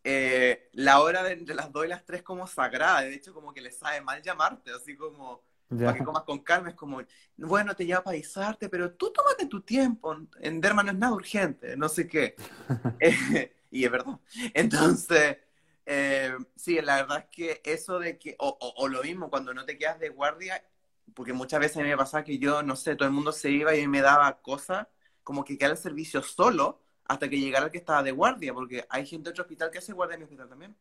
[0.04, 3.52] eh, la hora de entre las 2 y las 3 como sagrada, de hecho como
[3.52, 7.02] que le sabe mal llamarte, así como para que comas con calma, es como,
[7.36, 11.12] bueno, te lleva para avisarte, pero tú tómate tu tiempo, en Derma no es nada
[11.12, 12.36] urgente, no sé qué.
[13.00, 14.20] Eh, y es verdad.
[14.54, 15.38] Entonces,
[15.86, 19.64] eh, sí, la verdad es que eso de que, o, o, lo mismo, cuando no
[19.64, 20.64] te quedas de guardia,
[21.12, 23.88] porque muchas veces me pasaba que yo, no sé, todo el mundo se iba y
[23.88, 24.86] me daba cosas,
[25.24, 28.86] como que queda el servicio solo, hasta que llegara el que estaba de guardia, porque
[28.88, 30.74] hay gente de otro hospital que hace guardia en mi hospital también.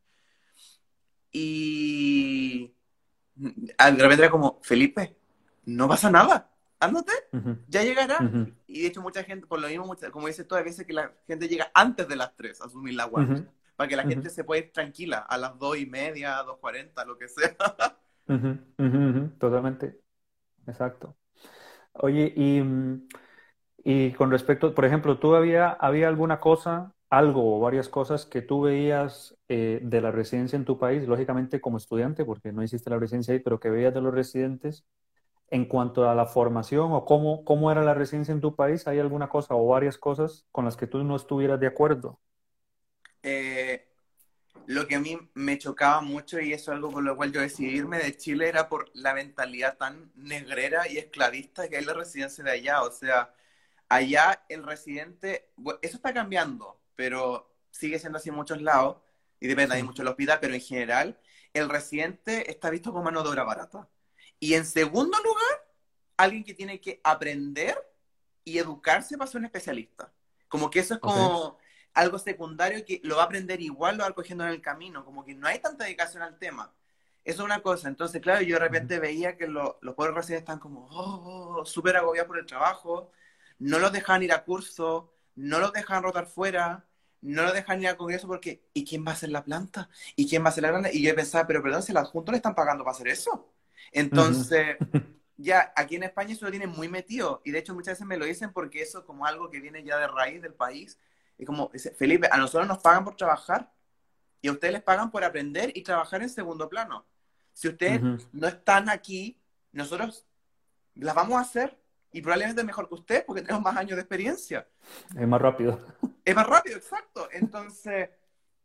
[1.31, 2.73] Y
[3.35, 5.17] de repente era como, Felipe,
[5.65, 7.11] no pasa nada, ándate,
[7.67, 8.19] ya llegará.
[8.67, 11.11] Y de hecho mucha gente, por lo mismo, como dices tú, hay veces que la
[11.27, 14.43] gente llega antes de las 3 a asumir la guardia, para que la gente se
[14.43, 17.57] pueda ir tranquila a las 2 y media, 2.40, lo que sea.
[19.39, 19.99] Totalmente,
[20.67, 21.17] exacto.
[21.93, 22.61] Oye, y...
[23.83, 28.41] Y con respecto, por ejemplo, ¿tú había, había alguna cosa, algo o varias cosas que
[28.41, 32.89] tú veías eh, de la residencia en tu país, lógicamente como estudiante, porque no hiciste
[32.89, 34.85] la residencia ahí, pero que veías de los residentes
[35.49, 38.87] en cuanto a la formación o cómo, cómo era la residencia en tu país?
[38.87, 42.19] ¿Hay alguna cosa o varias cosas con las que tú no estuvieras de acuerdo?
[43.21, 43.87] Eh,
[44.67, 47.41] lo que a mí me chocaba mucho, y eso es algo por lo cual yo
[47.41, 51.93] decidí irme de Chile, era por la mentalidad tan negrera y esclavista que hay la
[51.93, 52.81] residencia de allá.
[52.83, 53.33] O sea,
[53.93, 55.51] Allá el residente,
[55.83, 58.97] eso está cambiando, pero sigue siendo así en muchos lados,
[59.39, 61.19] y depende, hay mucho el hospital, pero en general,
[61.53, 63.87] el residente está visto como mano de obra barata.
[64.39, 65.67] Y en segundo lugar,
[66.17, 67.77] alguien que tiene que aprender
[68.43, 70.11] y educarse para ser un especialista.
[70.47, 71.59] Como que eso es como
[71.93, 75.23] algo secundario que lo va a aprender igual, lo va cogiendo en el camino, como
[75.23, 76.73] que no hay tanta dedicación al tema.
[77.23, 77.89] Eso es una cosa.
[77.89, 82.27] Entonces, claro, yo de repente veía que los pobres residentes están como, oh, súper agobiados
[82.27, 83.11] por el trabajo,
[83.63, 86.85] no los dejan ir a curso, no los dejan rotar fuera,
[87.21, 89.89] no los dejan ir al congreso porque ¿y quién va a hacer la planta?
[90.17, 90.91] ¿Y quién va a hacer la grande?
[90.93, 93.53] Y yo pensaba, pero perdón, si el adjunto le están pagando para hacer eso.
[93.93, 94.75] Entonces,
[95.37, 98.17] ya aquí en España eso lo tienen muy metido y de hecho muchas veces me
[98.17, 100.99] lo dicen porque eso es como algo que viene ya de raíz del país.
[101.37, 103.71] Y como, Felipe, a nosotros nos pagan por trabajar
[104.41, 107.05] y a ustedes les pagan por aprender y trabajar en segundo plano.
[107.53, 108.01] Si ustedes
[108.33, 109.39] no están aquí,
[109.71, 110.25] nosotros
[110.95, 111.81] las vamos a hacer
[112.13, 114.67] y probablemente mejor que usted porque tenemos más años de experiencia.
[115.19, 115.79] Es más rápido.
[116.23, 117.27] Es más rápido, exacto.
[117.31, 118.09] Entonces,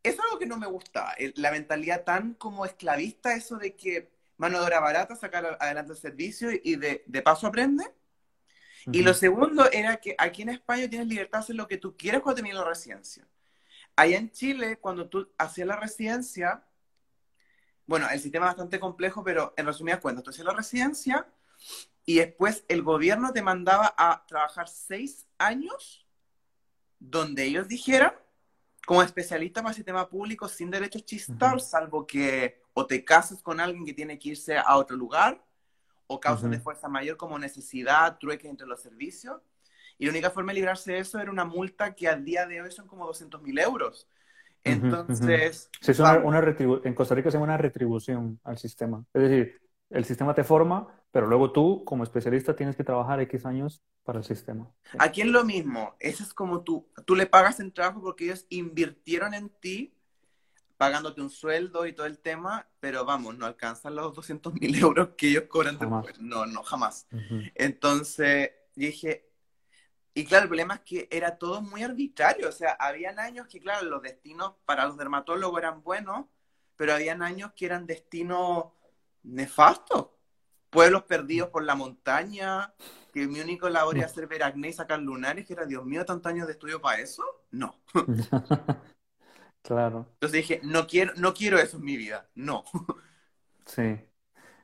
[0.02, 1.14] eso es algo que no me gusta.
[1.34, 5.98] La mentalidad tan como esclavista, eso de que mano de obra barata, sacar adelante el
[5.98, 7.84] servicio y de, de paso aprende.
[8.92, 11.96] Y lo segundo era que aquí en España tienes libertad de hacer lo que tú
[11.96, 13.26] quieras cuando terminas la residencia.
[13.96, 16.64] Allá en Chile, cuando tú hacías la residencia,
[17.86, 21.26] bueno, el sistema es bastante complejo, pero en resumidas cuentas, tú hacías la residencia
[22.08, 26.06] y después el gobierno te mandaba a trabajar seis años
[26.98, 28.14] donde ellos dijeran,
[28.86, 33.60] como especialista para el sistema público, sin derechos chistar, salvo que o te cases con
[33.60, 35.44] alguien que tiene que irse a otro lugar,
[36.06, 39.42] o causas de fuerza mayor como necesidad, trueques entre los servicios.
[39.98, 42.62] Y la única forma de librarse de eso era una multa que al día de
[42.62, 44.08] hoy son como 200 mil euros.
[44.64, 45.68] Entonces...
[46.84, 49.04] en Costa Rica se llama una retribución al sistema.
[49.12, 53.46] Es decir, el sistema te forma, pero luego tú, como especialista, tienes que trabajar X
[53.46, 54.70] años para el sistema.
[54.98, 55.94] Aquí es lo mismo.
[56.00, 59.94] Eso es como tú, tú le pagas en trabajo porque ellos invirtieron en ti,
[60.76, 65.10] pagándote un sueldo y todo el tema, pero vamos, no alcanzan los 200 mil euros
[65.16, 66.20] que ellos cobran después.
[66.20, 67.06] No, no, jamás.
[67.54, 69.28] Entonces, dije,
[70.14, 72.48] y claro, el problema es que era todo muy arbitrario.
[72.48, 76.26] O sea, habían años que, claro, los destinos para los dermatólogos eran buenos,
[76.76, 78.66] pero habían años que eran destinos
[79.22, 80.08] nefastos.
[80.70, 82.74] Pueblos perdidos por la montaña,
[83.12, 86.04] que mi único labor era hacer ver acné y sacar lunares, que era, Dios mío,
[86.04, 87.24] tantos años de estudio para eso.
[87.50, 87.74] No.
[89.62, 90.06] claro.
[90.14, 92.28] Entonces dije, no quiero, no quiero eso en mi vida.
[92.34, 92.64] No.
[93.66, 93.98] sí.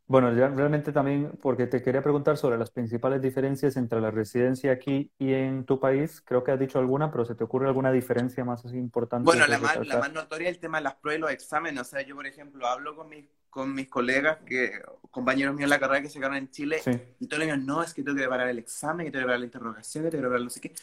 [0.07, 4.73] Bueno, ya realmente también, porque te quería preguntar sobre las principales diferencias entre la residencia
[4.73, 6.21] aquí y en tu país.
[6.21, 9.25] Creo que has dicho alguna, pero ¿se te ocurre alguna diferencia más así importante?
[9.25, 11.81] Bueno, la más, la más, notoria es el tema de las pruebas y los exámenes.
[11.81, 15.77] O sea, yo, por ejemplo, hablo con mis, con mis colegas, que, compañeros míos de
[15.77, 16.83] la carrera que se quedaron en Chile,
[17.21, 19.41] y todos les no, es que tengo que preparar el examen, que tengo que preparar
[19.41, 20.75] la interrogación, que tengo que preparar no sé qué.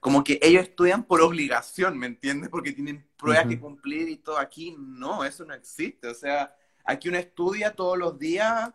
[0.00, 2.50] Como que ellos estudian por obligación, ¿me entiendes?
[2.50, 4.36] Porque tienen pruebas que cumplir y todo.
[4.36, 6.08] Aquí no, eso no existe.
[6.08, 8.72] O sea Aquí uno estudia todos los días.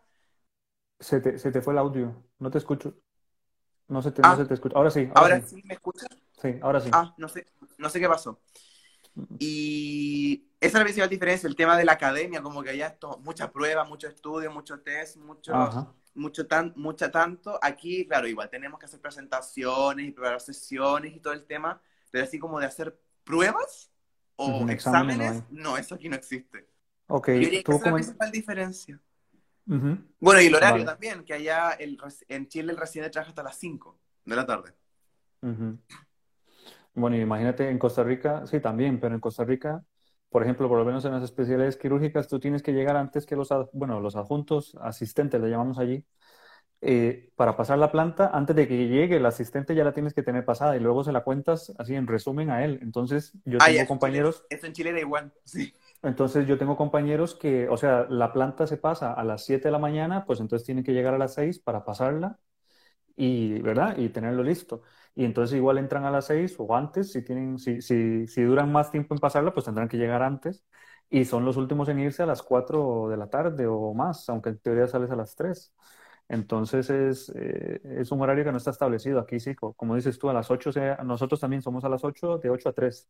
[0.99, 2.97] Se te, se te fue el audio, no te escucho.
[3.87, 4.35] No se te, no ah.
[4.35, 4.75] se te escucha.
[4.75, 5.09] Ahora sí.
[5.15, 5.61] Ahora, sí.
[5.65, 6.09] me escuchas.
[6.41, 6.89] Sí, ahora sí.
[6.91, 7.45] Ah, no sé,
[7.77, 8.39] no sé qué pasó.
[9.37, 13.17] Y esa es la principal diferencia, el tema de la academia, como que allá esto,
[13.23, 15.53] mucha prueba, mucho estudio, mucho test, mucho,
[16.15, 17.57] mucho tan, mucha tanto.
[17.61, 22.25] Aquí, claro, igual tenemos que hacer presentaciones y preparar sesiones y todo el tema, pero
[22.25, 23.89] así como de hacer pruebas
[24.35, 26.67] o exámenes, no, eso aquí no existe.
[27.07, 27.27] Ok,
[27.63, 28.99] tú esa es la principal diferencia.
[29.65, 33.57] Bueno, y el horario también, que allá el, en Chile el residente trabaja hasta las
[33.57, 34.73] 5 de la tarde.
[36.93, 39.83] Bueno, imagínate en Costa Rica, sí, también, pero en Costa Rica,
[40.29, 43.35] por ejemplo, por lo menos en las especialidades quirúrgicas, tú tienes que llegar antes que
[43.35, 46.05] los, bueno, los adjuntos, asistentes, le llamamos allí,
[46.81, 50.23] eh, para pasar la planta, antes de que llegue el asistente ya la tienes que
[50.23, 52.79] tener pasada y luego se la cuentas así en resumen a él.
[52.81, 54.45] Entonces, yo ah, tengo compañeros...
[54.49, 55.73] Esto en Chile da igual, sí.
[56.01, 59.71] Entonces yo tengo compañeros que, o sea, la planta se pasa a las 7 de
[59.71, 62.39] la mañana, pues entonces tienen que llegar a las 6 para pasarla
[63.17, 63.97] y, ¿verdad?
[63.97, 64.83] Y tenerlo listo.
[65.15, 68.71] Y entonces igual entran a las 6 o antes, si, tienen, si, si, si duran
[68.71, 70.63] más tiempo en pasarla, pues tendrán que llegar antes.
[71.09, 74.49] Y son los últimos en irse a las 4 de la tarde o más, aunque
[74.49, 75.73] en teoría sales a las 3.
[76.27, 79.55] Entonces es, eh, es un horario que no está establecido aquí, sí.
[79.55, 80.71] Como dices tú, a las 8,
[81.03, 83.09] nosotros también somos a las 8, de 8 a 3.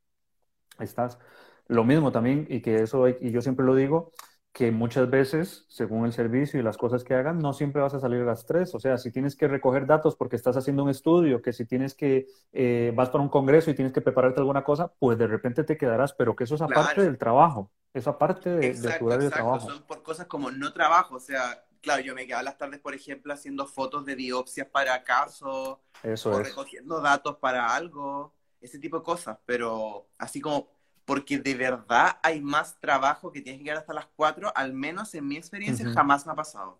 [0.80, 1.20] Estás.
[1.68, 4.12] Lo mismo también, y que eso, y yo siempre lo digo,
[4.52, 8.00] que muchas veces, según el servicio y las cosas que hagan, no siempre vas a
[8.00, 8.74] salir a las tres.
[8.74, 11.94] O sea, si tienes que recoger datos porque estás haciendo un estudio, que si tienes
[11.94, 15.64] que, eh, vas para un congreso y tienes que prepararte alguna cosa, pues de repente
[15.64, 19.30] te quedarás, pero que eso es aparte del trabajo, eso aparte de, de tu horario
[19.30, 19.70] de trabajo.
[19.70, 22.96] Son por cosas como no trabajo, o sea, claro, yo me quedaba las tardes, por
[22.96, 28.98] ejemplo, haciendo fotos de biopsias para casos, eso o recogiendo datos para algo, ese tipo
[28.98, 30.79] de cosas, pero así como
[31.10, 35.14] porque de verdad hay más trabajo que tienes que llegar hasta las 4, al menos
[35.16, 36.80] en mi experiencia jamás me ha pasado.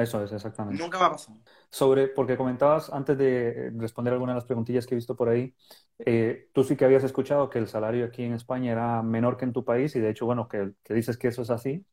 [0.00, 0.82] Eso es, exactamente.
[0.82, 1.36] Nunca me ha pasado.
[1.70, 5.54] Sobre, porque comentabas antes de responder alguna de las preguntillas que he visto por ahí,
[5.98, 9.44] eh, tú sí que habías escuchado que el salario aquí en España era menor que
[9.44, 11.84] en tu país y de hecho, bueno, que, que dices que eso es así,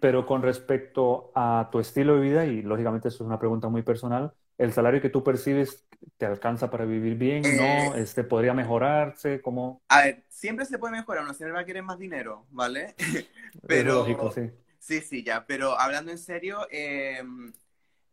[0.00, 3.82] pero con respecto a tu estilo de vida, y lógicamente eso es una pregunta muy
[3.82, 5.84] personal, ¿el salario que tú percibes
[6.16, 7.42] te alcanza para vivir bien?
[7.42, 7.94] ¿No?
[7.94, 9.40] Eh, este, ¿Podría mejorarse?
[9.40, 9.82] ¿Cómo?
[9.88, 12.94] A ver, siempre se puede mejorar, uno siempre va a querer más dinero, ¿vale?
[13.66, 13.94] pero...
[13.94, 14.50] lógico, sí.
[14.78, 17.52] Sí, sí, ya, pero hablando en serio, em,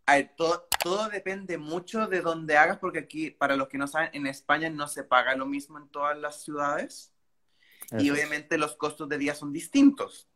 [0.06, 3.88] a ver, todo, todo depende mucho de dónde hagas, porque aquí, para los que no
[3.88, 7.12] saben, en España no se paga lo mismo en todas las ciudades.
[8.00, 10.30] Y obviamente los costos de día son distintos.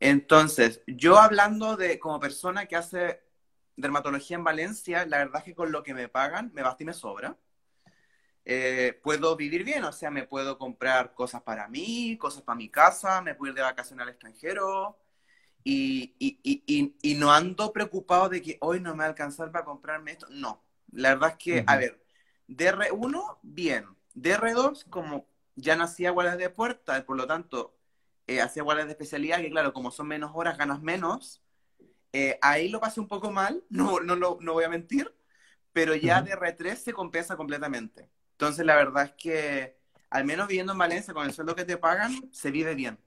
[0.00, 3.20] Entonces, yo hablando de como persona que hace
[3.78, 6.86] dermatología en Valencia, la verdad es que con lo que me pagan, me basta y
[6.86, 7.36] me sobra.
[8.44, 12.68] Eh, puedo vivir bien, o sea, me puedo comprar cosas para mí, cosas para mi
[12.68, 14.98] casa, me puedo ir de vacaciones al extranjero
[15.62, 19.52] y, y, y, y, no ando preocupado de que hoy no me va a alcanzar
[19.52, 20.26] para comprarme esto.
[20.30, 20.62] No,
[20.92, 22.02] la verdad es que, a ver,
[22.48, 23.86] DR1, bien.
[24.14, 27.76] DR2, como ya no hacía guardias de puerta, por lo tanto,
[28.26, 31.42] eh, hacía guardias de especialidad, que claro, como son menos horas, ganas menos.
[32.12, 35.12] Eh, ahí lo pasé un poco mal, no, no, no, no voy a mentir,
[35.72, 38.08] pero ya DR3 se compensa completamente.
[38.32, 39.76] Entonces, la verdad es que,
[40.10, 42.98] al menos viviendo en Valencia, con el sueldo que te pagan, se vive bien.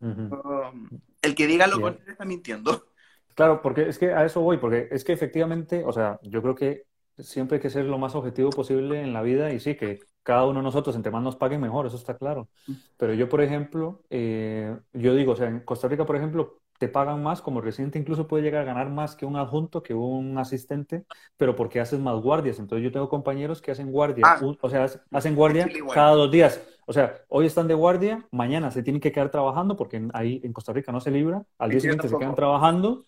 [0.00, 2.84] el que diga lo contrario está mintiendo.
[3.34, 6.56] Claro, porque es que a eso voy, porque es que efectivamente, o sea, yo creo
[6.56, 6.86] que
[7.18, 10.44] siempre hay que ser lo más objetivo posible en la vida y sí, que cada
[10.44, 12.48] uno de nosotros, entre más nos paguen, mejor, eso está claro.
[12.96, 16.88] Pero yo, por ejemplo, eh, yo digo, o sea, en Costa Rica, por ejemplo, te
[16.88, 20.38] pagan más, como residente incluso puede llegar a ganar más que un adjunto, que un
[20.38, 21.04] asistente,
[21.36, 22.58] pero porque haces más guardias.
[22.58, 24.40] Entonces yo tengo compañeros que hacen guardia, ah.
[24.60, 26.60] o sea, hacen guardia cada dos días.
[26.86, 30.52] O sea, hoy están de guardia, mañana se tienen que quedar trabajando porque ahí en
[30.52, 33.02] Costa Rica no se libra, al día siguiente se quedan trabajando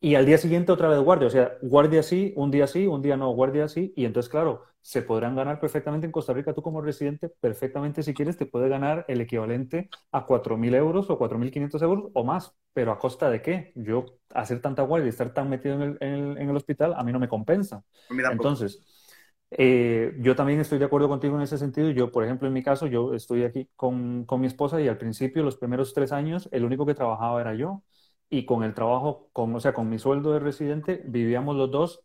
[0.00, 3.02] y al día siguiente otra vez guardia, o sea, guardia sí, un día sí, un
[3.02, 6.62] día no, guardia sí, y entonces, claro, se podrán ganar perfectamente en Costa Rica, tú
[6.62, 11.82] como residente, perfectamente si quieres, te puede ganar el equivalente a 4.000 euros o 4.500
[11.82, 13.72] euros o más, pero ¿a costa de qué?
[13.74, 15.98] Yo hacer tanta guardia y estar tan metido en el,
[16.38, 17.84] en el, hospital, a mí no me compensa.
[18.08, 18.80] Entonces,
[19.50, 21.90] eh, yo también estoy de acuerdo contigo en ese sentido.
[21.90, 24.96] Yo, por ejemplo, en mi caso, yo estoy aquí con, con mi esposa y al
[24.96, 27.82] principio, los primeros tres años, el único que trabajaba era yo
[28.30, 32.04] y con el trabajo, con, o sea, con mi sueldo de residente, vivíamos los dos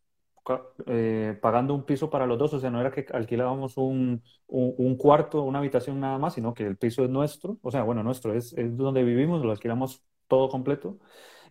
[0.87, 4.95] eh, pagando un piso para los dos, o sea, no era que alquilábamos un, un,
[4.97, 8.33] cuarto, una habitación nada más, sino que el piso es nuestro, o sea, bueno, nuestro,
[8.33, 10.99] es, es donde vivimos, lo alquilamos todo completo.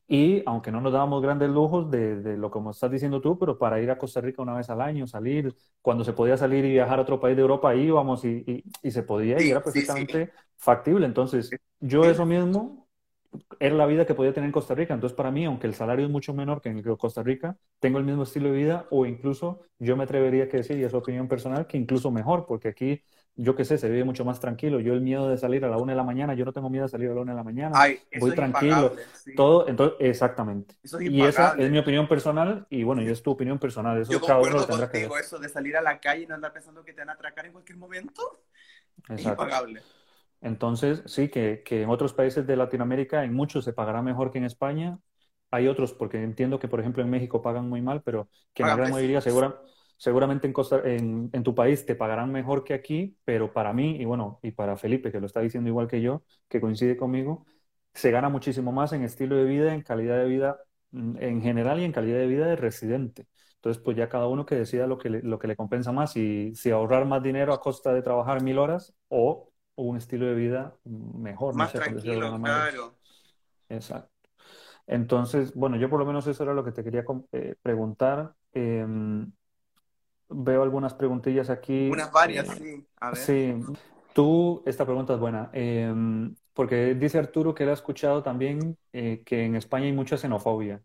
[0.07, 3.59] Y aunque no nos dábamos grandes lujos de, de, lo como estás diciendo tú, pero
[3.59, 6.73] para ir a Costa Rica una vez al año, salir, cuando se podía salir y
[6.73, 10.31] viajar a otro país de Europa, íbamos y, y, y se podía y era perfectamente
[10.57, 11.07] factible.
[11.07, 12.84] Entonces, yo eso mismo
[13.59, 14.95] era la vida que podía tener en Costa Rica.
[14.95, 18.05] Entonces, para mí, aunque el salario es mucho menor que en Costa Rica, tengo el
[18.05, 21.67] mismo estilo de vida o incluso yo me atrevería a decir, y es opinión personal,
[21.67, 23.03] que incluso mejor, porque aquí,
[23.37, 24.81] yo qué sé, se vive mucho más tranquilo.
[24.81, 26.85] Yo el miedo de salir a la una de la mañana, yo no tengo miedo
[26.85, 27.79] de salir a la una de la mañana.
[28.19, 28.95] voy tranquilo.
[29.37, 30.77] Todo, entonces, exactamente.
[31.01, 34.01] y esa es mi opinión personal y bueno, y es tu opinión personal.
[34.01, 36.53] Eso yo cada uno tendrá que eso de salir a la calle y no andar
[36.53, 38.43] pensando que te van a atracar en cualquier momento.
[39.09, 39.83] Es impagable.
[40.45, 44.37] Entonces, sí, que, que, en otros países de Latinoamérica, en muchos se pagará mejor que
[44.37, 44.99] en España.
[45.51, 48.69] Hay otros, porque entiendo que, por ejemplo, en México pagan muy mal, pero que en
[48.69, 49.59] la gran mayoría segura,
[49.97, 53.97] seguramente en, Costa, en, en, tu país te pagarán mejor que aquí, pero para mí,
[53.97, 57.47] y bueno, y para Felipe, que lo está diciendo igual que yo, que coincide conmigo,
[57.95, 60.59] se gana muchísimo más en estilo de vida, en calidad de vida
[60.91, 63.29] mm, en general y en calidad de vida de residente.
[63.55, 66.13] Entonces, pues ya cada uno que decida lo que le, lo que le compensa más,
[66.13, 70.77] si ahorrar más dinero a costa de trabajar mil horas o un estilo de vida
[70.85, 71.55] mejor.
[71.55, 72.95] Más tranquilo, claro.
[73.69, 74.11] Exacto.
[74.87, 78.35] Entonces, bueno, yo por lo menos eso era lo que te quería eh, preguntar.
[78.53, 79.31] Em,
[80.29, 81.89] veo algunas preguntillas aquí.
[81.91, 82.87] Unas varias, eh, sí.
[83.01, 83.19] A ver.
[83.19, 83.55] Sí.
[84.13, 89.23] Tú, esta pregunta es buena, em, porque dice Arturo que él ha escuchado también eh,
[89.25, 90.81] que en España hay mucha xenofobia.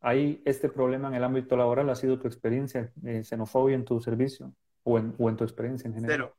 [0.00, 1.88] ¿Hay este problema en el ámbito laboral?
[1.88, 5.94] ¿Ha sido tu experiencia, xenofobia en tu servicio o en, o en tu experiencia en
[5.94, 6.16] general?
[6.16, 6.36] Cero.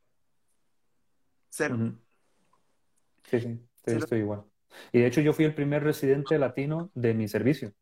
[1.50, 1.84] Cero.
[3.26, 3.40] Sí,
[3.86, 4.44] sí, estoy igual.
[4.92, 7.74] Y de hecho yo fui el primer residente latino de mi servicio.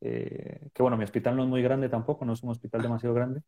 [0.00, 3.14] Eh, que bueno, mi hospital no es muy grande tampoco, no es un hospital demasiado
[3.14, 3.42] grande,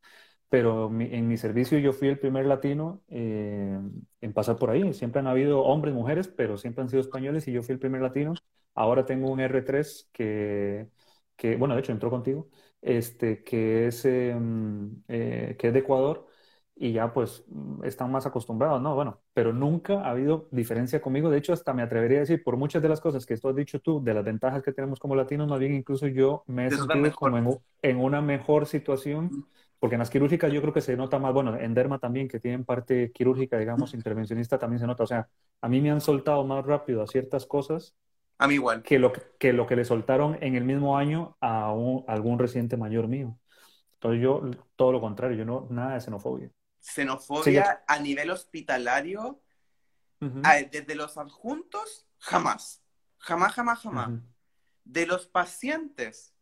[0.48, 3.78] pero en mi servicio yo fui el primer latino eh,
[4.20, 4.92] en pasar por ahí.
[4.94, 8.02] Siempre han habido hombres, mujeres, pero siempre han sido españoles y yo fui el primer
[8.02, 8.34] latino.
[8.74, 10.88] Ahora tengo un R3 que,
[11.36, 12.50] que bueno, de hecho entró contigo,
[12.82, 16.26] este, que es, em, eh, que es de Ecuador
[16.76, 18.94] y ya pues mm, están más acostumbrados, ¿no?
[18.94, 21.30] Bueno, pero nunca ha habido diferencia conmigo.
[21.30, 23.56] De hecho, hasta me atrevería a decir, por muchas de las cosas que tú has
[23.56, 26.70] dicho tú, de las ventajas que tenemos como latinos, más bien incluso yo me he
[26.70, 29.46] sentido como en, una mejor situación,
[29.78, 32.40] porque en las quirúrgicas yo creo que se nota más, bueno, en derma también, que
[32.40, 35.04] tienen parte quirúrgica, digamos, intervencionista, también se nota.
[35.04, 35.28] O sea,
[35.60, 37.94] a mí me han soltado más rápido a ciertas cosas.
[38.38, 38.82] A mí igual.
[38.82, 41.72] Que lo que, lo que le soltaron en el mismo año a,
[42.08, 43.38] algún residente mayor mío.
[43.94, 44.42] Entonces yo,
[44.74, 46.50] todo lo contrario, yo no, nada de xenofobia.
[46.84, 49.40] Xenofobia a nivel hospitalario,
[50.20, 52.82] desde los adjuntos, jamás.
[53.18, 54.10] Jamás, jamás, jamás.
[54.84, 56.34] De los pacientes,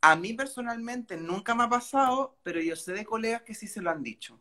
[0.00, 3.80] a mí personalmente nunca me ha pasado, pero yo sé de colegas que sí se
[3.80, 4.40] lo han dicho.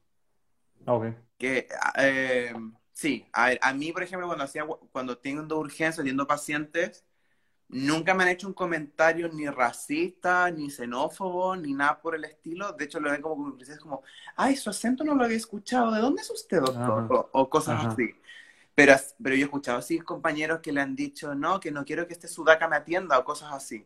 [0.88, 1.06] Ok.
[1.38, 1.68] Que,
[2.00, 2.54] eh,
[2.92, 7.06] sí, a, a mí, por ejemplo, cuando, hacía, cuando tengo urgencia, viendo pacientes,
[7.70, 12.74] nunca me han hecho un comentario ni racista, ni xenófobo, ni nada por el estilo.
[12.74, 14.04] De hecho, lo ven como es como,
[14.36, 17.08] ay, su acento no lo había escuchado, ¿de dónde es usted, doctor?
[17.12, 18.16] O, o, cosas así.
[18.76, 22.08] Pero, pero yo he escuchado así compañeros que le han dicho, no, que no quiero
[22.08, 23.86] que este sudaca me atienda o cosas así.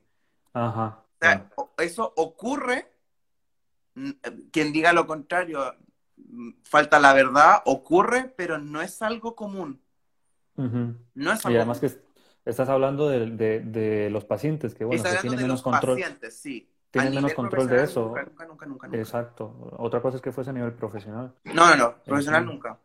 [0.54, 1.00] Ajá.
[1.16, 2.90] O sea, eso ocurre,
[4.52, 5.76] quien diga lo contrario,
[6.64, 9.82] falta la verdad, ocurre, pero no es algo común.
[10.56, 11.90] No es algo y además que
[12.46, 16.00] estás hablando de, de, de, los pacientes, que bueno, que tienen menos control.
[16.00, 16.70] Pacientes, sí.
[16.92, 18.14] Tienen menos control de eso.
[18.16, 19.74] Nunca, nunca, nunca, Exacto.
[19.80, 21.34] Otra cosa es que fuese a nivel profesional.
[21.46, 21.96] No, no, no.
[22.04, 22.78] Profesional nunca.